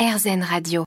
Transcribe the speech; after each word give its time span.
RZN 0.00 0.42
Radio. 0.42 0.84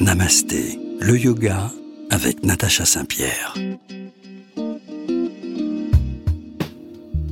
Namasté, 0.00 0.80
le 0.98 1.18
yoga 1.18 1.70
avec 2.08 2.42
Natacha 2.42 2.86
Saint-Pierre. 2.86 3.52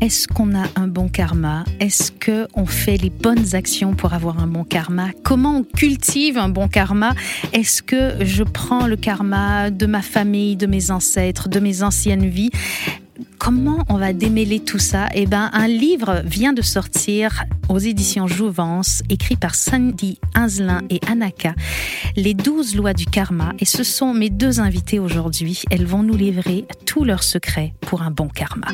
Est-ce 0.03 0.29
qu'on 0.29 0.55
a 0.55 0.67
un 0.77 0.87
bon 0.87 1.09
karma? 1.09 1.65
Est-ce 1.81 2.13
que 2.13 2.47
on 2.53 2.67
fait 2.67 2.99
les 2.99 3.09
bonnes 3.09 3.55
actions 3.55 3.95
pour 3.95 4.13
avoir 4.13 4.39
un 4.39 4.47
bon 4.49 4.65
karma? 4.65 5.09
Comment 5.25 5.57
on 5.57 5.65
cultive 5.65 6.37
un 6.37 6.51
bon 6.51 6.69
karma? 6.69 7.15
Est-ce 7.55 7.83
que 7.83 8.23
je 8.23 8.43
prends 8.43 8.87
le 8.87 8.97
karma 8.97 9.71
de 9.71 9.87
ma 9.87 10.03
famille, 10.03 10.57
de 10.57 10.67
mes 10.67 10.91
ancêtres, 10.91 11.49
de 11.49 11.59
mes 11.59 11.83
anciennes 11.83 12.29
vies? 12.29 12.51
Comment 13.39 13.85
on 13.89 13.99
va 13.99 14.13
démêler 14.13 14.61
tout 14.61 14.79
ça? 14.79 15.09
Eh 15.15 15.27
ben, 15.27 15.51
un 15.53 15.69
livre 15.69 16.23
vient 16.25 16.53
de 16.53 16.63
sortir 16.63 17.45
aux 17.69 17.79
éditions 17.79 18.27
Jouvence, 18.27 19.03
écrit 19.11 19.37
par 19.37 19.55
Sandy 19.55 20.19
Inzelin 20.35 20.83
et 20.91 21.01
Anaka, 21.07 21.55
Les 22.17 22.35
douze 22.35 22.75
lois 22.75 22.93
du 22.93 23.07
karma. 23.07 23.53
Et 23.59 23.65
ce 23.65 23.85
sont 23.85 24.15
mes 24.15 24.31
deux 24.31 24.61
invités 24.61 24.99
aujourd'hui. 24.99 25.63
Elles 25.71 25.87
vont 25.87 26.03
nous 26.03 26.17
livrer 26.17 26.67
tous 26.87 27.05
leurs 27.05 27.23
secrets 27.23 27.75
pour 27.81 28.03
un 28.03 28.11
bon 28.11 28.29
karma. 28.29 28.69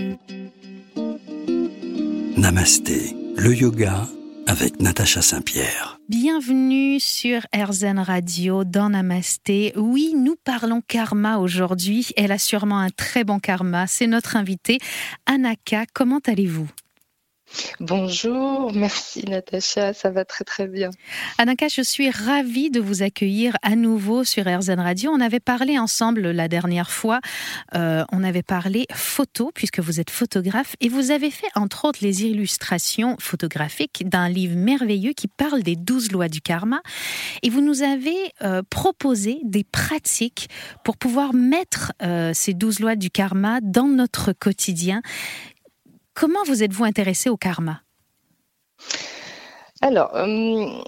Namasté, 2.37 3.17
le 3.37 3.55
yoga 3.55 4.07
avec 4.47 4.81
Natacha 4.81 5.23
Saint-Pierre. 5.23 5.99
Bienvenue 6.13 7.01
sur 7.01 7.41
RZN 7.57 7.99
Radio 7.99 8.65
dans 8.65 8.91
Namasté. 8.91 9.73
Oui, 9.77 10.13
nous 10.15 10.37
parlons 10.45 10.83
karma 10.87 11.39
aujourd'hui. 11.39 12.09
Elle 12.19 12.33
a 12.33 12.39
sûrement 12.39 12.81
un 12.81 12.91
très 12.91 13.25
bon 13.25 13.39
karma. 13.39 13.87
C'est 13.87 14.07
notre 14.07 14.37
invitée, 14.37 14.77
Anaka. 15.25 15.87
Comment 15.95 16.21
allez-vous? 16.27 16.69
Bonjour, 17.81 18.73
merci 18.73 19.25
Natacha, 19.25 19.93
ça 19.93 20.11
va 20.11 20.25
très 20.25 20.45
très 20.45 20.67
bien. 20.67 20.91
Anaka, 21.39 21.69
je 21.69 21.83
suis 21.83 22.11
ravie 22.11 22.71
de 22.71 22.81
vous 22.81 23.03
accueillir 23.03 23.57
à 23.63 23.77
nouveau 23.77 24.25
sur 24.25 24.45
RZN 24.45 24.81
Radio. 24.81 25.11
On 25.13 25.21
avait 25.21 25.41
parlé 25.41 25.79
ensemble 25.79 26.31
la 26.31 26.49
dernière 26.49 26.91
fois, 26.91 27.21
euh, 27.75 28.05
on 28.13 28.25
avait 28.25 28.43
parlé 28.43 28.87
photo, 28.93 29.51
puisque 29.55 29.81
vous 29.81 30.01
êtes 30.01 30.11
photographe, 30.11 30.77
et 30.81 30.89
vous 30.89 31.11
avez 31.11 31.31
fait 31.31 31.49
entre 31.55 31.85
autres 31.85 32.01
les 32.03 32.25
illustrations 32.25 33.17
photographiques 33.19 34.09
d'un 34.09 34.29
livre 34.29 34.57
merveilleux 34.57 35.13
qui 35.13 35.29
parle 35.29 35.63
des 35.63 35.77
douze 35.77 36.13
lois 36.13 36.29
du 36.29 36.41
karma. 36.41 36.83
Et 37.43 37.51
vous 37.51 37.61
nous 37.61 37.83
avez 37.83 38.17
euh, 38.43 38.63
proposé 38.69 39.41
des 39.45 39.65
pratiques 39.65 40.49
pour 40.85 40.97
pouvoir 40.97 41.35
mettre 41.35 41.93
euh, 42.03 42.33
ces 42.35 42.55
douze 42.55 42.81
lois 42.81 42.97
du 42.97 43.11
karma 43.11 43.61
dans 43.63 43.89
notre 43.89 44.33
quotidien. 44.33 45.03
Comment 46.15 46.43
vous 46.45 46.63
êtes-vous 46.63 46.85
intéressé 46.85 47.31
au 47.31 47.37
karma? 47.37 47.83
Alors, 49.81 50.15
euh, 50.15 50.83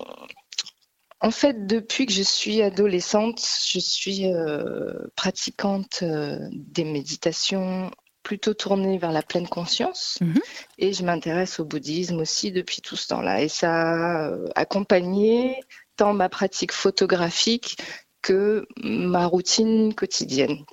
en 1.20 1.30
fait, 1.30 1.66
depuis 1.66 2.06
que 2.06 2.12
je 2.12 2.22
suis 2.22 2.62
adolescente, 2.62 3.40
je 3.68 3.78
suis 3.78 4.26
euh, 4.32 4.92
pratiquante 5.16 6.00
euh, 6.02 6.38
des 6.52 6.84
méditations 6.84 7.90
plutôt 8.22 8.54
tournées 8.54 8.98
vers 8.98 9.12
la 9.12 9.22
pleine 9.22 9.48
conscience 9.48 10.18
Mhm. 10.20 10.40
et 10.78 10.92
je 10.94 11.04
m'intéresse 11.04 11.60
au 11.60 11.64
bouddhisme 11.64 12.20
aussi 12.20 12.52
depuis 12.52 12.80
tout 12.80 12.96
ce 12.96 13.08
temps-là. 13.08 13.42
Et 13.42 13.48
ça 13.48 14.28
a 14.28 14.36
accompagné 14.54 15.60
tant 15.96 16.14
ma 16.14 16.28
pratique 16.28 16.72
photographique 16.72 17.76
que 18.22 18.66
ma 18.82 19.26
routine 19.26 19.94
quotidienne. 19.94 20.64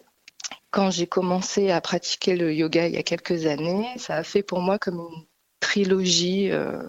Quand 0.71 0.89
j'ai 0.89 1.07
commencé 1.07 1.69
à 1.69 1.81
pratiquer 1.81 2.35
le 2.35 2.53
yoga 2.53 2.87
il 2.87 2.93
y 2.93 2.97
a 2.97 3.03
quelques 3.03 3.45
années, 3.45 3.87
ça 3.97 4.15
a 4.15 4.23
fait 4.23 4.41
pour 4.41 4.61
moi 4.61 4.79
comme 4.79 4.99
une 4.99 5.25
trilogie 5.59 6.49
euh, 6.49 6.81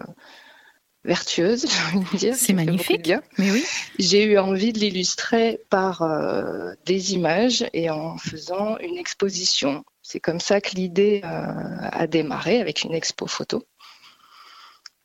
vertueuse, 1.03 1.65
j'ai 1.93 1.97
envie 1.97 2.11
de 2.11 2.17
dire. 2.17 2.35
C'est 2.35 2.53
magnifique. 2.53 3.03
bien. 3.03 3.21
Mais 3.37 3.51
oui. 3.51 3.63
J'ai 3.99 4.23
eu 4.23 4.37
envie 4.37 4.71
de 4.71 4.79
l'illustrer 4.79 5.61
par 5.69 6.01
euh, 6.01 6.73
des 6.85 7.13
images 7.13 7.65
et 7.73 7.89
en 7.89 8.17
faisant 8.17 8.77
une 8.79 8.97
exposition. 8.97 9.83
C'est 10.01 10.21
comme 10.21 10.39
ça 10.39 10.61
que 10.61 10.75
l'idée 10.75 11.21
euh, 11.25 11.89
a 11.91 12.07
démarré 12.07 12.61
avec 12.61 12.83
une 12.83 12.93
expo 12.93 13.27
photo. 13.27 13.63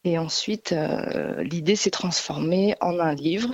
Et 0.04 0.16
ensuite, 0.16 0.72
l'idée 1.40 1.74
s'est 1.74 1.90
transformée 1.90 2.76
en 2.80 3.00
un 3.00 3.14
livre 3.14 3.52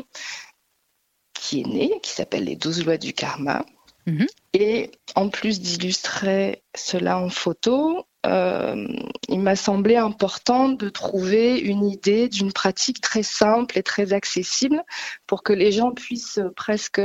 qui 1.32 1.60
est 1.60 1.66
né, 1.66 2.00
qui 2.02 2.10
s'appelle 2.10 2.44
Les 2.44 2.54
12 2.54 2.84
lois 2.84 2.98
du 2.98 3.14
karma. 3.14 3.64
Mhm. 4.06 4.26
Et 4.52 4.90
en 5.14 5.28
plus 5.28 5.60
d'illustrer 5.60 6.62
cela 6.74 7.18
en 7.18 7.28
photo, 7.28 8.06
euh, 8.26 8.86
il 9.28 9.40
m'a 9.40 9.54
semblé 9.54 9.96
important 9.96 10.70
de 10.70 10.88
trouver 10.88 11.58
une 11.58 11.86
idée 11.86 12.28
d'une 12.28 12.52
pratique 12.52 13.00
très 13.00 13.22
simple 13.22 13.78
et 13.78 13.82
très 13.82 14.12
accessible 14.12 14.82
pour 15.26 15.42
que 15.42 15.52
les 15.52 15.72
gens 15.72 15.92
puissent 15.92 16.40
presque 16.56 17.02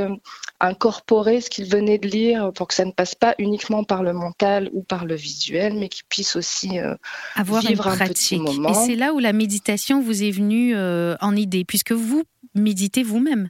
incorporer 0.60 1.40
ce 1.40 1.50
qu'ils 1.50 1.68
venaient 1.68 1.98
de 1.98 2.08
lire 2.08 2.52
pour 2.54 2.68
que 2.68 2.74
ça 2.74 2.84
ne 2.84 2.92
passe 2.92 3.14
pas 3.14 3.34
uniquement 3.38 3.84
par 3.84 4.02
le 4.02 4.12
mental 4.12 4.70
ou 4.72 4.82
par 4.82 5.04
le 5.04 5.14
visuel, 5.14 5.74
mais 5.74 5.88
qu'ils 5.88 6.06
puissent 6.08 6.36
aussi 6.36 6.78
euh, 6.78 6.94
avoir 7.34 7.60
vivre 7.62 7.86
une 7.86 7.92
un 7.92 8.06
petit 8.06 8.38
pratique. 8.38 8.40
moment. 8.40 8.70
Et 8.70 8.86
c'est 8.86 8.96
là 8.96 9.12
où 9.12 9.18
la 9.18 9.32
méditation 9.32 10.00
vous 10.00 10.22
est 10.22 10.30
venue 10.30 10.74
euh, 10.74 11.16
en 11.20 11.36
idée, 11.36 11.64
puisque 11.64 11.92
vous 11.92 12.24
méditez 12.54 13.02
vous-même. 13.02 13.48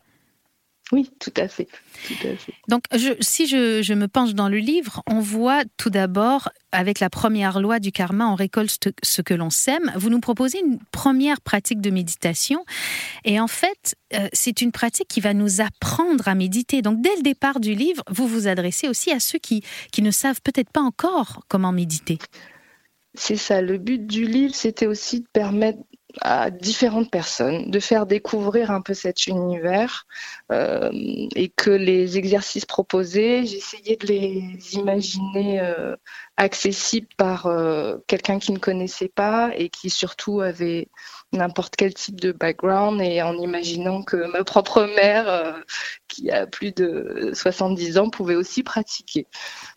Oui, 0.92 1.08
tout 1.20 1.32
à 1.36 1.46
fait. 1.46 1.68
Tout 2.08 2.14
à 2.26 2.34
fait. 2.36 2.52
Donc, 2.68 2.82
je- 2.92 3.14
si 3.20 3.46
je, 3.46 3.80
je 3.80 3.94
me 3.94 4.08
penche 4.08 4.34
dans 4.34 4.48
le 4.48 4.58
livre, 4.58 5.02
on 5.06 5.20
voit 5.20 5.62
tout 5.76 5.90
d'abord, 5.90 6.48
avec 6.72 6.98
la 6.98 7.08
première 7.08 7.60
loi 7.60 7.78
du 7.78 7.92
karma, 7.92 8.26
on 8.26 8.34
récolte 8.34 8.70
ce- 8.70 8.90
ce 9.02 9.22
que 9.22 9.32
l'on 9.34 9.50
sème. 9.50 9.92
Vous 9.94 10.10
nous 10.10 10.18
proposez 10.20 10.58
une 10.58 10.78
première 10.90 11.40
pratique 11.40 11.80
de 11.80 11.90
méditation. 11.90 12.64
Et 13.24 13.38
en 13.38 13.46
fait, 13.46 13.94
euh, 14.14 14.28
c'est 14.32 14.62
une 14.62 14.72
pratique 14.72 15.06
qui 15.08 15.20
va 15.20 15.32
nous 15.32 15.60
apprendre 15.60 16.26
à 16.26 16.34
méditer. 16.34 16.82
Donc, 16.82 17.00
dès 17.00 17.14
le 17.16 17.22
départ 17.22 17.60
du 17.60 17.74
livre, 17.74 18.02
vous 18.10 18.26
vous 18.26 18.48
adressez 18.48 18.88
aussi 18.88 19.12
à 19.12 19.20
ceux 19.20 19.38
qui, 19.38 19.62
qui 19.92 20.02
ne 20.02 20.10
savent 20.10 20.40
peut-être 20.42 20.70
pas 20.70 20.80
encore 20.82 21.44
comment 21.48 21.70
méditer. 21.72 22.18
C'est 23.14 23.36
ça. 23.36 23.60
Le 23.60 23.78
but 23.78 24.06
du 24.06 24.24
livre, 24.24 24.54
c'était 24.54 24.86
aussi 24.86 25.20
de 25.20 25.26
permettre 25.32 25.78
à 26.20 26.50
différentes 26.50 27.10
personnes 27.10 27.70
de 27.70 27.80
faire 27.80 28.06
découvrir 28.06 28.70
un 28.70 28.80
peu 28.80 28.94
cet 28.94 29.26
univers 29.26 30.06
euh, 30.52 30.90
et 31.34 31.48
que 31.48 31.70
les 31.70 32.18
exercices 32.18 32.64
proposés, 32.64 33.46
j'essayais 33.46 33.96
de 33.96 34.06
les 34.06 34.74
imaginer 34.74 35.60
euh, 35.60 35.96
accessibles 36.36 37.08
par 37.16 37.46
euh, 37.46 37.98
quelqu'un 38.06 38.38
qui 38.38 38.52
ne 38.52 38.58
connaissait 38.58 39.08
pas 39.08 39.50
et 39.56 39.68
qui 39.68 39.90
surtout 39.90 40.40
avait 40.40 40.88
n'importe 41.32 41.76
quel 41.76 41.94
type 41.94 42.20
de 42.20 42.32
background 42.32 43.00
et 43.00 43.22
en 43.22 43.36
imaginant 43.36 44.02
que 44.02 44.30
ma 44.32 44.42
propre 44.44 44.84
mère, 44.96 45.28
euh, 45.28 45.52
qui 46.08 46.30
a 46.30 46.46
plus 46.46 46.72
de 46.72 47.30
70 47.34 47.98
ans, 47.98 48.10
pouvait 48.10 48.34
aussi 48.34 48.62
pratiquer. 48.62 49.26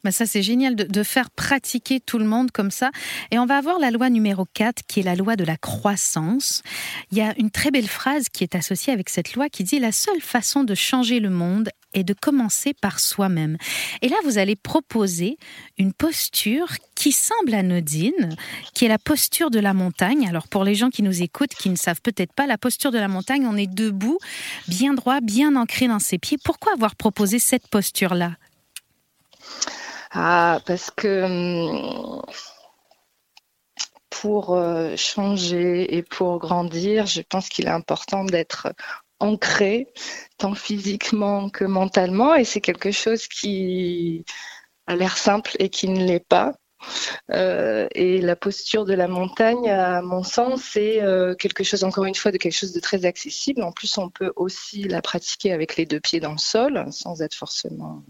Ben 0.04 0.12
ça, 0.12 0.26
c'est 0.26 0.42
génial 0.42 0.76
de, 0.76 0.84
de 0.84 1.04
faire 1.04 1.30
pratiquer 1.30 2.00
tout 2.00 2.18
le 2.18 2.26
monde 2.26 2.52
comme 2.52 2.72
ça. 2.72 2.92
Et 3.32 3.38
on 3.38 3.46
va 3.46 3.58
avoir 3.58 3.80
la 3.80 3.92
loi 3.92 4.10
numéro 4.10 4.46
4, 4.54 4.84
qui 4.88 5.02
est 5.02 5.04
la 5.04 5.16
loi 5.16 5.36
de 5.36 5.44
la 5.44 5.58
croissance. 5.58 6.64
Il 7.12 7.18
y 7.18 7.22
a 7.22 7.34
une 7.38 7.52
très 7.52 7.72
belle 7.72 7.88
phrase 7.88 8.30
qui 8.30 8.44
est 8.44 8.56
associée 8.56 8.94
avec 8.94 9.10
cette 9.10 9.34
loi 9.36 9.50
qui 9.50 9.64
dit 9.64 9.80
La 9.80 9.92
seule 9.92 10.22
façon 10.22 10.64
de 10.64 10.76
changer 10.76 11.20
le 11.20 11.30
monde 11.30 11.70
est 11.94 12.04
de 12.04 12.14
commencer 12.14 12.74
par 12.74 13.00
soi-même. 13.00 13.58
Et 14.02 14.10
là, 14.10 14.16
vous 14.24 14.38
allez 14.38 14.56
proposer 14.56 15.38
une 15.78 15.94
posture 15.94 16.68
qui 16.96 17.12
semble 17.12 17.54
anodine, 17.54 18.36
qui 18.74 18.86
est 18.86 18.90
la 18.90 19.00
posture 19.00 19.52
de 19.52 19.60
la 19.60 19.74
montagne. 19.74 20.28
Alors, 20.28 20.48
pour 20.48 20.64
les 20.64 20.76
gens 20.76 20.90
qui 20.90 21.04
nous 21.04 21.22
écoutent, 21.22 21.54
qui 21.54 21.70
ne 21.70 21.76
savent 21.76 22.02
peut-être 22.02 22.34
pas, 22.34 22.48
la 22.48 22.58
posture 22.58 22.92
de 22.92 23.00
la 23.00 23.08
montagne, 23.08 23.46
on 23.46 23.58
est 23.58 23.74
debout, 23.74 24.20
bien 24.68 24.94
droit, 24.94 25.22
bien 25.22 25.56
ancré 25.56 25.88
dans 25.88 26.00
ses 26.00 26.18
pieds. 26.18 26.38
Pourquoi 26.44 26.74
avoir 26.74 26.96
proposé 26.96 27.40
cette 27.40 27.68
posture-là? 27.68 28.34
Ah, 30.12 30.60
parce 30.66 30.92
que 30.92 31.24
hum, 31.24 32.22
pour 34.22 34.54
euh, 34.56 34.96
changer 34.96 35.98
et 35.98 36.04
pour 36.04 36.38
grandir, 36.38 37.08
je 37.08 37.22
pense 37.22 37.50
qu'il 37.50 37.66
est 37.66 37.70
important 37.70 38.24
d'être 38.24 38.74
ancré, 39.24 39.88
tant 40.38 40.54
physiquement 40.56 41.50
que 41.50 41.66
mentalement, 41.66 42.36
et 42.36 42.44
c'est 42.46 42.62
quelque 42.62 42.92
chose 42.92 43.28
qui 43.28 44.24
a 44.88 44.96
l'air 44.96 45.18
simple 45.18 45.52
et 45.60 45.70
qui 45.70 45.88
ne 45.88 46.04
l'est 46.06 46.28
pas. 46.28 46.54
Euh, 47.32 47.88
et 47.96 48.20
la 48.20 48.36
posture 48.36 48.84
de 48.84 48.94
la 48.94 49.08
montagne, 49.08 49.70
à 49.70 50.02
mon 50.02 50.24
sens, 50.24 50.62
c'est 50.74 51.02
euh, 51.02 51.34
quelque 51.34 51.64
chose, 51.64 51.86
encore 51.86 52.04
une 52.04 52.16
fois, 52.16 52.32
de 52.34 52.38
quelque 52.38 52.60
chose 52.62 52.74
de 52.74 52.82
très 52.82 53.06
accessible. 53.06 53.64
En 53.64 53.72
plus, 53.72 53.98
on 53.98 54.10
peut 54.10 54.34
aussi 54.36 54.84
la 54.84 55.02
pratiquer 55.02 55.54
avec 55.54 55.78
les 55.78 55.86
deux 55.86 56.02
pieds 56.02 56.20
dans 56.20 56.34
le 56.34 56.38
sol, 56.54 56.86
sans 56.92 57.22
être 57.22 57.36
forcément, 57.36 58.04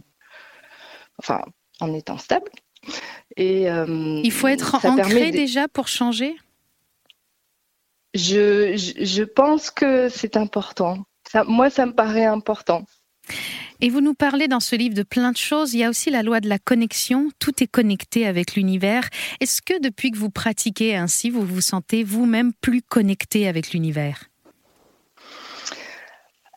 enfin, 1.19 1.39
en 1.79 1.93
étant 1.93 2.17
stable. 2.17 2.49
Et 3.37 3.69
euh, 3.69 4.19
Il 4.23 4.31
faut 4.31 4.47
être 4.47 4.83
ancré 4.85 5.31
de- 5.31 5.37
déjà 5.37 5.67
pour 5.67 5.87
changer? 5.87 6.35
Je, 8.13 8.75
je, 8.75 9.23
pense 9.23 9.71
que 9.71 10.09
c'est 10.09 10.37
important. 10.37 11.03
Ça, 11.29 11.43
moi, 11.43 11.69
ça 11.69 11.85
me 11.85 11.93
paraît 11.93 12.25
important. 12.25 12.85
Et 13.81 13.89
vous 13.89 14.01
nous 14.01 14.13
parlez 14.13 14.47
dans 14.47 14.59
ce 14.59 14.75
livre 14.75 14.95
de 14.95 15.03
plein 15.03 15.31
de 15.31 15.37
choses. 15.37 15.73
Il 15.73 15.79
y 15.79 15.83
a 15.83 15.89
aussi 15.89 16.09
la 16.09 16.23
loi 16.23 16.39
de 16.39 16.47
la 16.47 16.59
connexion. 16.59 17.29
Tout 17.39 17.63
est 17.63 17.67
connecté 17.67 18.25
avec 18.25 18.55
l'univers. 18.55 19.09
Est-ce 19.39 19.61
que 19.61 19.81
depuis 19.81 20.11
que 20.11 20.17
vous 20.17 20.29
pratiquez 20.29 20.95
ainsi, 20.95 21.29
vous 21.29 21.45
vous 21.45 21.61
sentez 21.61 22.03
vous-même 22.03 22.53
plus 22.53 22.81
connecté 22.81 23.47
avec 23.47 23.73
l'univers? 23.73 24.29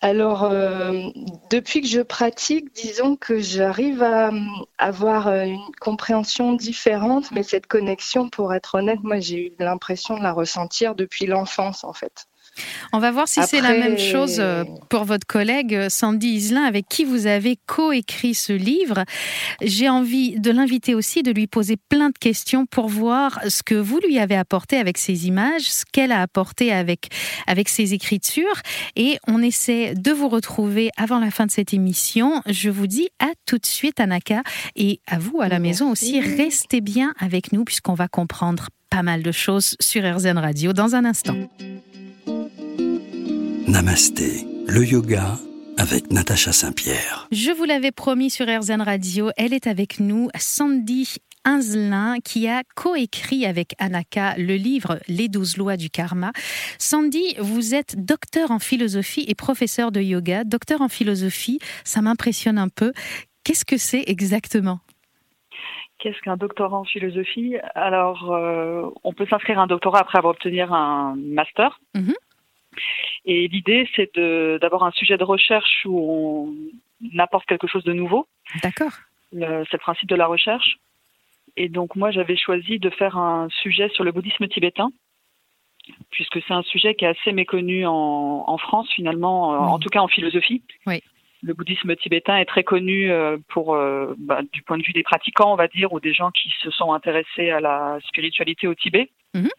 Alors, 0.07 0.45
euh, 0.45 1.09
depuis 1.51 1.81
que 1.81 1.89
je 1.89 2.01
pratique, 2.01 2.73
disons 2.77 3.17
que 3.17 3.41
j'arrive 3.41 4.05
à 4.05 4.31
avoir 4.79 5.27
une 5.29 5.59
compréhension 5.81 6.53
différente, 6.53 7.33
mais 7.33 7.43
cette 7.43 7.67
connexion, 7.67 8.31
pour 8.31 8.55
être 8.55 8.77
honnête, 8.77 9.01
moi 9.03 9.19
j'ai 9.19 9.49
eu 9.49 9.53
l'impression 9.59 10.17
de 10.17 10.23
la 10.23 10.33
ressentir 10.33 10.95
depuis 10.95 11.27
l'enfance 11.27 11.83
en 11.83 11.93
fait. 11.93 12.29
On 12.93 12.99
va 12.99 13.11
voir 13.11 13.29
si 13.29 13.43
c'est 13.43 13.61
la 13.61 13.73
même 13.73 13.99
chose 13.99 14.37
euh, 14.39 14.65
pour 14.89 15.05
votre 15.05 15.27
collègue 15.27 15.75
euh, 15.75 15.89
Sandy 15.89 16.29
Islin, 16.29 16.65
avec 16.65 16.87
qui 16.89 17.05
vous 17.05 17.27
avez 17.27 17.57
coécrit 17.67 18.35
ce 18.35 18.53
livre. 18.53 19.05
J'ai 19.63 19.89
envie 19.89 20.39
de 20.39 20.51
l'inviter 20.51 20.95
aussi, 20.95 21.23
de 21.23 21.31
lui 21.33 21.47
poser 21.47 21.77
plein 21.77 22.09
de 22.09 22.19
questions 22.19 22.67
pour 22.67 22.89
voir 22.89 23.41
ce 23.49 23.63
que 23.63 23.75
vous 23.75 24.01
lui 24.07 24.19
avez 24.19 24.37
apporté 24.37 24.77
avec 24.77 24.99
ses 24.99 25.27
images, 25.27 25.63
ce 25.63 25.85
qu'elle 25.91 26.13
a 26.13 26.23
apporté 26.23 26.73
avec, 26.73 27.09
avec 27.47 27.69
ses 27.69 27.95
écritures. 27.95 28.63
Et 28.95 29.19
on 29.27 29.43
essaie 29.43 29.95
de 29.95 30.13
vous 30.13 30.29
retrouver 30.29 30.91
avant 30.97 31.19
la 31.19 31.31
fin 31.31 31.47
de 31.47 31.51
cette 31.51 31.75
émission. 31.75 32.43
Je 32.47 32.71
vous 32.71 32.87
dis 32.87 33.09
à 33.19 33.29
tout 33.47 33.59
de 33.59 33.67
suite, 33.67 34.01
Anaka, 34.01 34.43
et 34.75 35.01
à 35.07 35.19
vous 35.19 35.41
à 35.41 35.49
la 35.49 35.59
maison 35.59 35.91
aussi. 35.91 36.21
Restez 36.21 36.81
bien 36.81 37.15
avec 37.19 37.53
nous 37.53 37.65
puisqu'on 37.65 37.95
va 37.95 38.09
comprendre 38.09 38.69
pas 38.91 39.03
mal 39.03 39.23
de 39.23 39.33
choses 39.33 39.77
sur 39.81 40.03
RZN 40.03 40.39
Radio 40.39 40.73
dans 40.73 40.95
un 40.95 41.05
instant. 41.05 41.37
Namasté, 43.69 44.47
le 44.69 44.85
yoga 44.85 45.39
avec 45.77 46.13
Natacha 46.13 46.53
Saint-Pierre. 46.53 47.27
Je 47.33 47.51
vous 47.51 47.65
l'avais 47.65 47.91
promis 47.91 48.31
sur 48.31 48.47
RZN 48.47 48.81
Radio, 48.81 49.31
elle 49.37 49.53
est 49.53 49.67
avec 49.67 49.99
nous, 49.99 50.29
Sandy 50.37 51.17
Inzelin, 51.45 52.19
qui 52.25 52.47
a 52.47 52.63
coécrit 52.77 53.45
avec 53.45 53.75
Anaka 53.81 54.37
le 54.39 54.55
livre 54.55 55.01
Les 55.09 55.29
douze 55.29 55.57
lois 55.57 55.77
du 55.77 55.91
karma. 55.91 56.31
Sandy, 56.79 57.35
vous 57.41 57.75
êtes 57.75 57.97
docteur 58.05 58.53
en 58.53 58.61
philosophie 58.61 59.25
et 59.27 59.35
professeur 59.35 59.91
de 59.91 60.01
yoga. 60.01 60.45
Docteur 60.45 60.81
en 60.81 60.89
philosophie, 60.89 61.59
ça 61.83 62.03
m'impressionne 62.03 62.59
un 62.59 62.69
peu. 62.69 62.93
Qu'est-ce 63.43 63.65
que 63.65 63.79
c'est 63.79 64.05
exactement? 64.07 64.79
Qu'est-ce 65.99 66.21
qu'un 66.21 66.37
doctorat 66.37 66.79
en 66.79 66.85
philosophie? 66.85 67.57
Alors, 67.75 68.33
euh, 68.33 68.89
on 69.03 69.13
peut 69.13 69.27
s'inscrire 69.29 69.59
à 69.59 69.63
un 69.63 69.67
doctorat 69.67 70.01
après 70.01 70.19
avoir 70.19 70.35
obtenu 70.35 70.61
un 70.61 71.17
master. 71.17 71.81
Mhm. 71.97 72.15
Et 73.25 73.49
l'idée, 73.49 73.89
c'est 73.95 74.19
d'avoir 74.61 74.85
un 74.85 74.93
sujet 74.93 75.17
de 75.17 75.25
recherche 75.25 75.83
où 75.85 76.55
on 77.03 77.19
apporte 77.19 77.47
quelque 77.47 77.67
chose 77.67 77.85
de 77.85 77.93
nouveau. 77.93 78.27
D'accord. 78.63 78.93
C'est 79.33 79.73
le 79.73 79.79
principe 79.79 80.09
de 80.09 80.15
la 80.15 80.27
recherche. 80.27 80.79
Et 81.57 81.69
donc 81.69 81.97
moi, 81.97 82.11
j'avais 82.11 82.37
choisi 82.37 82.79
de 82.79 82.91
faire 82.91 83.17
un 83.17 83.49
sujet 83.63 83.89
sur 83.91 84.05
le 84.05 84.13
bouddhisme 84.13 84.47
tibétain, 84.49 84.91
puisque 86.11 86.41
c'est 86.47 86.55
un 86.55 86.63
sujet 86.63 86.95
qui 86.95 87.05
est 87.05 87.09
assez 87.09 87.33
méconnu 87.33 87.87
en, 87.87 88.59
France 88.59 88.89
finalement, 88.95 89.51
en 89.51 89.79
tout 89.79 89.89
cas 89.89 90.01
en 90.01 90.09
philosophie. 90.09 90.63
Oui. 90.87 91.03
Le 91.43 91.55
bouddhisme 91.55 91.95
tibétain 91.97 92.39
est 92.39 92.47
très 92.47 92.65
connu 92.65 93.11
euh, 93.11 93.37
pour, 93.49 93.75
euh, 93.75 94.15
bah, 94.19 94.41
du 94.53 94.63
point 94.63 94.79
de 94.79 94.83
vue 94.83 94.95
des 94.95 95.03
pratiquants, 95.03 95.53
on 95.53 95.57
va 95.57 95.69
dire, 95.69 95.93
ou 95.93 96.01
des 96.01 96.15
gens 96.15 96.31
qui 96.31 96.53
se 96.63 96.71
sont 96.71 96.93
intéressés 96.93 97.51
à 97.51 97.61
la 97.61 97.99
spiritualité 98.09 98.67
au 98.67 98.75
Tibet. 98.75 99.11
Mhm 99.35 99.51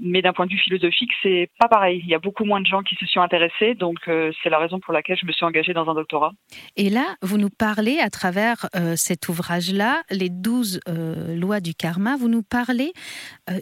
mais 0.00 0.22
d'un 0.22 0.32
point 0.32 0.46
de 0.46 0.52
vue 0.52 0.58
philosophique, 0.58 1.10
c'est 1.22 1.50
pas 1.58 1.68
pareil. 1.68 2.00
Il 2.02 2.08
y 2.08 2.14
a 2.14 2.18
beaucoup 2.18 2.44
moins 2.44 2.60
de 2.60 2.66
gens 2.66 2.82
qui 2.82 2.94
se 2.96 3.06
sont 3.06 3.20
intéressés, 3.20 3.74
donc 3.74 3.98
euh, 4.08 4.32
c'est 4.42 4.48
la 4.48 4.58
raison 4.58 4.80
pour 4.80 4.92
laquelle 4.92 5.18
je 5.20 5.26
me 5.26 5.32
suis 5.32 5.44
engagée 5.44 5.74
dans 5.74 5.88
un 5.88 5.94
doctorat. 5.94 6.32
Et 6.76 6.88
là, 6.88 7.16
vous 7.20 7.36
nous 7.36 7.50
parlez 7.50 7.98
à 7.98 8.08
travers 8.08 8.68
euh, 8.74 8.94
cet 8.96 9.28
ouvrage-là, 9.28 10.02
les 10.10 10.30
12 10.30 10.80
euh, 10.88 11.36
lois 11.36 11.60
du 11.60 11.74
karma, 11.74 12.16
vous 12.16 12.28
nous 12.28 12.42
parlez 12.42 12.92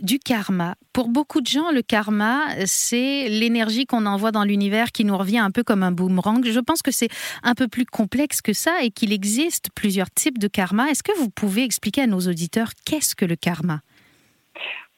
du 0.03 0.19
karma. 0.19 0.77
Pour 0.93 1.09
beaucoup 1.09 1.41
de 1.41 1.47
gens, 1.47 1.71
le 1.73 1.83
karma, 1.83 2.45
c'est 2.67 3.29
l'énergie 3.29 3.87
qu'on 3.87 4.07
envoie 4.07 4.31
dans 4.31 4.45
l'univers 4.45 4.93
qui 4.93 5.05
nous 5.05 5.17
revient 5.17 5.39
un 5.39 5.51
peu 5.51 5.63
comme 5.63 5.83
un 5.83 5.93
boomerang. 5.93 6.45
Je 6.45 6.61
pense 6.61 6.83
que 6.83 6.91
c'est 6.91 7.09
un 7.43 7.55
peu 7.55 7.67
plus 7.67 7.87
complexe 7.87 8.41
que 8.41 8.53
ça 8.53 8.83
et 8.83 8.91
qu'il 8.91 9.13
existe 9.13 9.71
plusieurs 9.75 10.11
types 10.11 10.39
de 10.39 10.49
karma. 10.49 10.91
Est-ce 10.91 11.03
que 11.03 11.17
vous 11.19 11.31
pouvez 11.31 11.65
expliquer 11.65 12.03
à 12.03 12.07
nos 12.07 12.21
auditeurs 12.21 12.71
qu'est-ce 12.85 13.17
que 13.17 13.25
le 13.25 13.37
karma? 13.37 13.81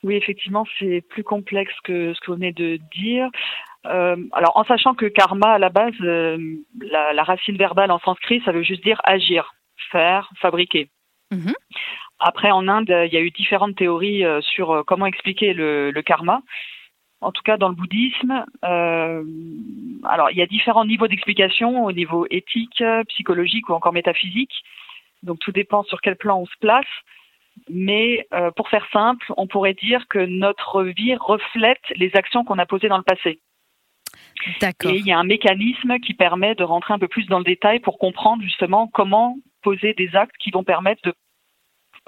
Oui, 0.02 0.16
effectivement, 0.16 0.66
c'est 0.78 1.00
plus 1.08 1.22
complexe 1.22 1.74
que 1.84 2.12
ce 2.14 2.20
que 2.20 2.26
vous 2.26 2.34
venez 2.34 2.52
de 2.52 2.78
dire. 2.94 3.30
Euh, 3.86 4.16
alors, 4.32 4.56
en 4.56 4.64
sachant 4.64 4.94
que 4.94 5.06
karma, 5.06 5.52
à 5.52 5.58
la 5.58 5.68
base, 5.68 5.94
euh, 6.00 6.38
la, 6.80 7.22
racine 7.22 7.56
verbale 7.56 7.90
en 7.90 7.98
sanskrit, 8.00 8.42
ça 8.44 8.52
veut 8.52 8.62
juste 8.62 8.82
dire 8.82 9.00
agir, 9.04 9.54
faire, 9.90 10.30
fabriquer. 10.40 10.88
Mhm. 11.30 11.54
Après, 12.18 12.50
en 12.50 12.68
Inde, 12.68 12.94
il 13.06 13.12
y 13.12 13.16
a 13.16 13.20
eu 13.20 13.30
différentes 13.30 13.76
théories 13.76 14.24
euh, 14.24 14.40
sur 14.40 14.84
comment 14.86 15.06
expliquer 15.06 15.52
le, 15.54 15.92
karma. 16.04 16.42
En 17.20 17.30
tout 17.30 17.42
cas, 17.42 17.56
dans 17.56 17.68
le 17.68 17.76
bouddhisme, 17.76 18.44
alors 18.62 20.30
il 20.32 20.36
y 20.36 20.42
a 20.42 20.46
différents 20.46 20.84
niveaux 20.84 21.06
d'explication 21.06 21.84
au 21.84 21.92
niveau 21.92 22.26
éthique, 22.30 22.82
psychologique 23.08 23.68
ou 23.68 23.74
encore 23.74 23.92
métaphysique. 23.92 24.52
Donc, 25.22 25.38
tout 25.38 25.52
dépend 25.52 25.84
sur 25.84 26.00
quel 26.00 26.16
plan 26.16 26.40
on 26.40 26.46
se 26.46 26.58
place. 26.60 26.86
Mais 27.68 28.26
euh, 28.32 28.50
pour 28.52 28.68
faire 28.68 28.86
simple, 28.92 29.32
on 29.36 29.46
pourrait 29.46 29.74
dire 29.74 30.06
que 30.08 30.18
notre 30.18 30.82
vie 30.82 31.14
reflète 31.14 31.82
les 31.96 32.10
actions 32.14 32.44
qu'on 32.44 32.58
a 32.58 32.66
posées 32.66 32.88
dans 32.88 32.98
le 32.98 33.02
passé. 33.02 33.40
D'accord. 34.60 34.90
Et 34.90 34.96
il 34.96 35.06
y 35.06 35.12
a 35.12 35.18
un 35.18 35.24
mécanisme 35.24 35.98
qui 36.00 36.14
permet 36.14 36.54
de 36.54 36.64
rentrer 36.64 36.94
un 36.94 36.98
peu 36.98 37.08
plus 37.08 37.26
dans 37.26 37.38
le 37.38 37.44
détail 37.44 37.80
pour 37.80 37.98
comprendre 37.98 38.42
justement 38.42 38.88
comment 38.88 39.36
poser 39.62 39.94
des 39.94 40.14
actes 40.16 40.36
qui 40.38 40.50
vont 40.50 40.64
permettre 40.64 41.02
de 41.02 41.14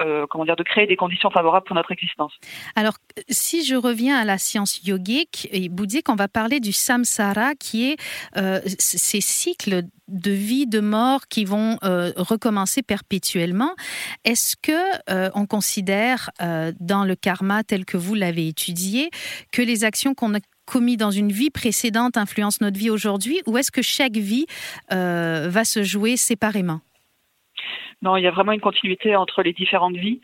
euh, 0.00 0.26
comment 0.28 0.44
dire, 0.44 0.56
de 0.56 0.64
créer 0.64 0.88
des 0.88 0.96
conditions 0.96 1.30
favorables 1.30 1.66
pour 1.66 1.76
notre 1.76 1.92
existence. 1.92 2.32
Alors, 2.74 2.94
si 3.28 3.64
je 3.64 3.76
reviens 3.76 4.18
à 4.18 4.24
la 4.24 4.38
science 4.38 4.84
yogique 4.84 5.48
et 5.52 5.68
bouddhique, 5.68 6.08
on 6.08 6.16
va 6.16 6.26
parler 6.26 6.58
du 6.58 6.72
samsara, 6.72 7.54
qui 7.54 7.92
est 7.92 7.96
euh, 8.36 8.60
ces 8.64 9.20
cycles 9.20 9.82
de 10.08 10.30
vie, 10.32 10.66
de 10.66 10.80
mort 10.80 11.28
qui 11.28 11.44
vont 11.44 11.78
euh, 11.84 12.10
recommencer 12.16 12.82
perpétuellement. 12.82 13.76
Est-ce 14.24 14.56
que 14.60 15.30
on 15.38 15.46
considère 15.46 16.30
dans 16.80 17.04
le 17.04 17.14
karma 17.14 17.62
tel 17.62 17.84
que 17.84 17.96
vous 17.96 18.14
l'avez 18.14 18.48
étudié 18.48 19.10
que 19.52 19.62
les 19.62 19.84
actions 19.84 20.14
qu'on 20.14 20.34
a 20.34 20.40
commises 20.66 20.96
dans 20.96 21.12
une 21.12 21.30
vie 21.30 21.50
précédente 21.50 22.16
influencent 22.16 22.58
notre 22.62 22.78
vie 22.78 22.90
aujourd'hui, 22.90 23.42
ou 23.46 23.58
est-ce 23.58 23.70
que 23.70 23.82
chaque 23.82 24.16
vie 24.16 24.46
va 24.90 25.64
se 25.64 25.84
jouer 25.84 26.16
séparément? 26.16 26.80
Non, 28.04 28.16
il 28.16 28.22
y 28.22 28.26
a 28.26 28.30
vraiment 28.30 28.52
une 28.52 28.60
continuité 28.60 29.16
entre 29.16 29.42
les 29.42 29.52
différentes 29.52 29.96
vies. 29.96 30.20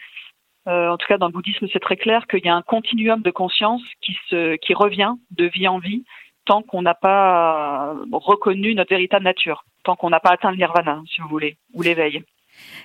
Euh, 0.69 0.91
en 0.91 0.99
tout 0.99 1.07
cas, 1.07 1.17
dans 1.17 1.27
le 1.27 1.33
bouddhisme, 1.33 1.67
c'est 1.73 1.81
très 1.81 1.97
clair 1.97 2.27
qu'il 2.27 2.45
y 2.45 2.49
a 2.49 2.55
un 2.55 2.63
continuum 2.63 3.23
de 3.23 3.31
conscience 3.31 3.83
qui, 4.03 4.17
se, 4.29 4.57
qui 4.57 4.75
revient 4.75 5.15
de 5.31 5.47
vie 5.47 5.67
en 5.67 5.79
vie 5.79 6.05
tant 6.45 6.63
qu'on 6.63 6.83
n'a 6.83 6.95
pas 6.95 7.95
reconnu 8.13 8.75
notre 8.75 8.91
véritable 8.91 9.25
nature, 9.25 9.65
tant 9.85 9.97
qu'on 9.97 10.11
n'a 10.11 10.21
pas 10.21 10.31
atteint 10.31 10.51
le 10.51 10.57
nirvana, 10.59 11.03
si 11.13 11.21
vous 11.21 11.29
voulez, 11.29 11.57
ou 11.73 11.83
l'éveil. 11.83 12.23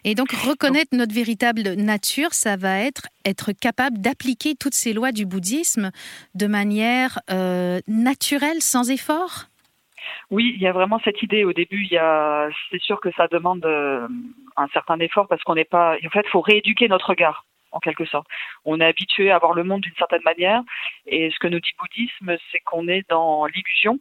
Et 0.04 0.16
donc 0.16 0.32
reconnaître 0.32 0.96
notre 0.96 1.14
véritable 1.14 1.74
nature, 1.74 2.34
ça 2.34 2.56
va 2.56 2.80
être 2.80 3.08
être 3.26 3.52
capable 3.52 3.98
d'appliquer 3.98 4.56
toutes 4.56 4.74
ces 4.74 4.94
lois 4.94 5.12
du 5.12 5.26
bouddhisme 5.26 5.92
de 6.36 6.48
manière 6.48 7.20
euh, 7.32 7.80
naturelle, 7.88 8.62
sans 8.62 8.90
effort? 8.90 9.46
Oui, 10.32 10.54
il 10.56 10.62
y 10.62 10.68
a 10.68 10.72
vraiment 10.72 11.00
cette 11.04 11.22
idée. 11.22 11.44
Au 11.44 11.54
début, 11.54 11.84
il 11.84 11.92
y 11.92 11.98
a, 11.98 12.50
c'est 12.72 12.82
sûr 12.82 13.00
que 13.00 13.10
ça 13.16 13.28
demande 13.28 13.66
euh, 13.66 14.08
un 14.58 14.68
certain 14.70 15.00
effort 15.00 15.28
parce 15.28 15.44
qu'on 15.44 15.56
n'est 15.56 15.66
pas. 15.66 15.96
En 16.06 16.10
fait, 16.10 16.24
il 16.26 16.30
faut 16.32 16.42
rééduquer 16.42 16.88
notre 16.88 17.10
regard 17.10 17.46
en 17.72 17.80
quelque 17.80 18.06
sorte. 18.06 18.28
On 18.64 18.80
est 18.80 18.86
habitué 18.86 19.32
à 19.32 19.38
voir 19.38 19.54
le 19.54 19.64
monde 19.64 19.82
d'une 19.82 19.96
certaine 19.98 20.24
manière, 20.24 20.62
et 21.06 21.30
ce 21.30 21.40
que 21.40 21.48
nous 21.48 21.60
dit 21.60 21.72
le 21.78 21.84
bouddhisme, 21.84 22.38
c'est 22.52 22.60
qu'on 22.60 22.88
est 22.88 23.08
dans 23.10 23.46
l'illusion. 23.46 24.00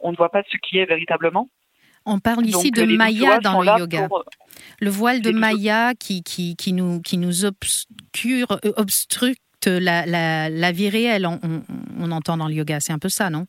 On 0.00 0.10
ne 0.10 0.16
voit 0.16 0.30
pas 0.30 0.42
ce 0.50 0.56
qui 0.58 0.78
est 0.78 0.84
véritablement. 0.84 1.48
On 2.06 2.18
parle 2.18 2.44
ici 2.44 2.70
de 2.70 2.84
Maya 2.84 3.38
dans 3.38 3.62
le 3.62 3.78
yoga. 3.78 4.08
Le 4.80 4.90
voile 4.90 5.22
de 5.22 5.30
Maya 5.30 5.94
qui, 5.94 6.22
qui, 6.22 6.54
qui, 6.56 6.74
nous, 6.74 7.00
qui 7.00 7.16
nous 7.16 7.46
obscure, 7.46 8.58
euh, 8.64 8.72
obstructe 8.76 9.40
la, 9.66 10.04
la, 10.04 10.50
la 10.50 10.72
vie 10.72 10.90
réelle, 10.90 11.26
on, 11.26 11.40
on 11.98 12.10
entend 12.10 12.36
dans 12.36 12.48
le 12.48 12.54
yoga. 12.54 12.80
C'est 12.80 12.92
un 12.92 12.98
peu 12.98 13.08
ça, 13.08 13.30
non? 13.30 13.46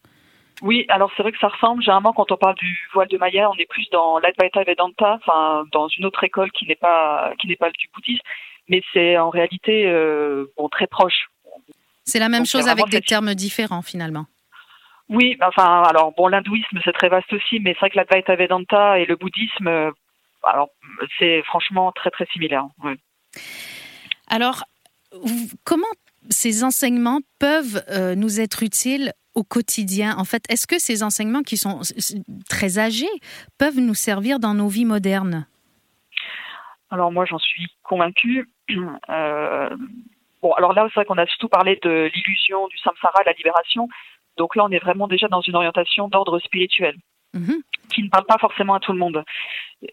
Oui, 0.61 0.85
alors 0.89 1.11
c'est 1.15 1.23
vrai 1.23 1.31
que 1.31 1.39
ça 1.39 1.49
ressemble. 1.49 1.83
Généralement, 1.83 2.13
quand 2.13 2.31
on 2.31 2.37
parle 2.37 2.55
du 2.55 2.87
voile 2.93 3.07
de 3.07 3.17
Maya, 3.17 3.49
on 3.49 3.55
est 3.55 3.65
plus 3.65 3.89
dans 3.91 4.19
l'Advaita 4.19 4.63
Vedanta, 4.63 5.19
enfin 5.21 5.65
dans 5.71 5.87
une 5.89 6.05
autre 6.05 6.23
école 6.23 6.51
qui 6.51 6.65
n'est 6.65 6.75
pas 6.75 7.33
qui 7.39 7.47
n'est 7.47 7.55
pas 7.55 7.69
du 7.71 7.87
bouddhisme, 7.93 8.23
mais 8.69 8.81
c'est 8.93 9.17
en 9.17 9.29
réalité 9.29 9.85
euh, 9.87 10.45
bon 10.57 10.69
très 10.69 10.87
proche. 10.87 11.27
C'est 12.03 12.19
la 12.19 12.29
même 12.29 12.45
chose 12.45 12.67
avec 12.67 12.87
des 12.89 13.01
termes 13.01 13.33
différents 13.33 13.81
finalement. 13.81 14.25
Oui, 15.09 15.37
enfin 15.41 15.83
alors 15.83 16.13
bon 16.15 16.27
l'hindouisme 16.27 16.79
c'est 16.83 16.93
très 16.93 17.09
vaste 17.09 17.31
aussi, 17.33 17.59
mais 17.59 17.73
c'est 17.73 17.79
vrai 17.79 17.89
que 17.89 17.97
l'Advaita 17.97 18.35
Vedanta 18.35 18.99
et 18.99 19.05
le 19.05 19.17
bouddhisme, 19.17 19.67
euh, 19.67 19.91
alors 20.43 20.69
c'est 21.19 21.43
franchement 21.43 21.91
très 21.91 22.11
très 22.11 22.25
similaire. 22.27 22.65
Alors 24.27 24.63
comment 25.65 25.85
ces 26.29 26.63
enseignements 26.63 27.19
peuvent 27.39 27.83
euh, 27.89 28.15
nous 28.15 28.39
être 28.39 28.63
utiles 28.63 29.13
au 29.35 29.43
quotidien 29.43 30.15
En 30.17 30.25
fait, 30.25 30.43
est-ce 30.49 30.65
que 30.65 30.79
ces 30.79 31.03
enseignements 31.03 31.43
qui 31.43 31.57
sont 31.57 31.81
très 32.49 32.79
âgés 32.79 33.11
peuvent 33.59 33.79
nous 33.79 33.93
servir 33.93 34.39
dans 34.39 34.53
nos 34.53 34.67
vies 34.67 34.85
modernes? 34.85 35.45
Alors 36.89 37.11
moi, 37.11 37.25
j'en 37.25 37.39
suis 37.39 37.67
convaincue. 37.83 38.49
Euh, 39.09 39.69
bon, 40.41 40.53
alors 40.53 40.73
là, 40.73 40.87
c'est 40.87 40.95
vrai 40.95 41.05
qu'on 41.05 41.17
a 41.17 41.25
surtout 41.27 41.49
parlé 41.49 41.77
de 41.83 42.09
l'illusion 42.13 42.67
du 42.67 42.77
samsara, 42.77 43.19
la 43.25 43.33
libération. 43.33 43.87
Donc 44.37 44.55
là, 44.55 44.63
on 44.65 44.71
est 44.71 44.79
vraiment 44.79 45.07
déjà 45.07 45.27
dans 45.27 45.41
une 45.41 45.55
orientation 45.55 46.07
d'ordre 46.07 46.39
spirituel. 46.39 46.95
mhm. 47.33 47.61
qui 47.89 48.01
ne 48.01 48.09
parlent 48.09 48.25
pas 48.25 48.37
forcément 48.37 48.75
à 48.75 48.79
tout 48.79 48.93
le 48.93 48.97
monde. 48.97 49.23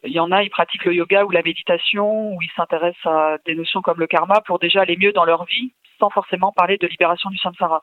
Il 0.04 0.12
y 0.12 0.20
en 0.20 0.30
a, 0.30 0.42
ils 0.42 0.50
pratiquent 0.50 0.84
le 0.84 0.94
yoga 0.94 1.24
ou 1.24 1.30
la 1.30 1.42
méditation, 1.42 2.34
ou 2.34 2.42
ils 2.42 2.50
s'intéressent 2.56 3.06
à 3.06 3.38
des 3.44 3.54
notions 3.54 3.82
comme 3.82 3.98
le 3.98 4.06
karma 4.06 4.40
pour 4.46 4.58
déjà 4.58 4.82
aller 4.82 4.96
mieux 4.96 5.12
dans 5.12 5.24
leur 5.24 5.44
vie, 5.44 5.72
sans 5.98 6.08
forcément 6.10 6.52
parler 6.52 6.78
de 6.78 6.86
libération 6.86 7.30
du 7.30 7.38
samsara. 7.38 7.82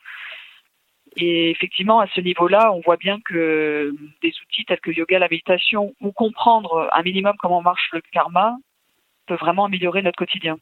Et 1.15 1.49
effectivement, 1.49 1.99
à 1.99 2.07
ce 2.07 2.21
niveau-là, 2.21 2.71
on 2.71 2.81
voit 2.81 2.97
bien 2.97 3.19
que 3.25 3.93
des 4.21 4.33
outils 4.45 4.65
tels 4.65 4.79
que 4.79 4.91
yoga, 4.91 5.19
la 5.19 5.27
méditation, 5.27 5.93
ou 6.01 6.11
comprendre 6.11 6.89
un 6.93 7.01
minimum 7.01 7.35
comment 7.39 7.61
marche 7.61 7.89
le 7.93 8.01
karma, 8.11 8.55
peut 9.25 9.35
vraiment 9.35 9.65
améliorer 9.65 10.01
notre 10.01 10.17
quotidien. 10.17 10.57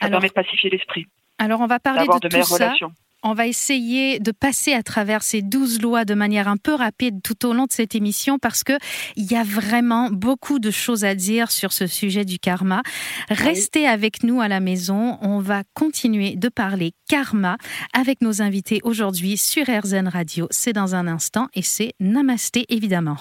Ça 0.00 0.08
permet 0.08 0.28
de 0.28 0.32
pacifier 0.32 0.70
l'esprit. 0.70 1.06
Alors, 1.38 1.60
on 1.60 1.66
va 1.66 1.78
parler 1.78 2.06
de, 2.06 2.28
de 2.28 2.28
tout 2.28 2.42
ça. 2.42 2.66
Relations. 2.66 2.92
On 3.22 3.34
va 3.34 3.46
essayer 3.46 4.20
de 4.20 4.30
passer 4.30 4.72
à 4.72 4.82
travers 4.82 5.22
ces 5.22 5.42
douze 5.42 5.82
lois 5.82 6.04
de 6.04 6.14
manière 6.14 6.48
un 6.48 6.56
peu 6.56 6.74
rapide 6.74 7.20
tout 7.22 7.46
au 7.46 7.52
long 7.52 7.64
de 7.64 7.72
cette 7.72 7.96
émission 7.96 8.38
parce 8.38 8.62
que 8.62 8.74
il 9.16 9.30
y 9.30 9.34
a 9.34 9.42
vraiment 9.42 10.08
beaucoup 10.10 10.60
de 10.60 10.70
choses 10.70 11.04
à 11.04 11.16
dire 11.16 11.50
sur 11.50 11.72
ce 11.72 11.86
sujet 11.86 12.24
du 12.24 12.38
karma. 12.38 12.82
Restez 13.28 13.86
avec 13.86 14.22
nous 14.22 14.40
à 14.40 14.48
la 14.48 14.60
maison. 14.60 15.18
On 15.20 15.40
va 15.40 15.64
continuer 15.74 16.36
de 16.36 16.48
parler 16.48 16.92
karma 17.08 17.58
avec 17.92 18.22
nos 18.22 18.40
invités 18.40 18.80
aujourd'hui 18.84 19.36
sur 19.36 19.64
RZN 19.66 20.08
Radio. 20.08 20.46
C'est 20.50 20.72
dans 20.72 20.94
un 20.94 21.06
instant 21.08 21.48
et 21.54 21.62
c'est 21.62 21.94
Namasté 22.00 22.66
évidemment. 22.68 23.18